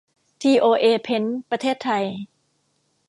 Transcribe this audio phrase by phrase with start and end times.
[0.41, 2.05] ทีโอเอ เพ้นท์ ประเทศไทย